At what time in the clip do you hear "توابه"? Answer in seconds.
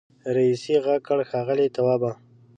1.75-2.11